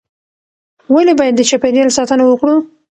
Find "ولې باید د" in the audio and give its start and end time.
0.93-1.41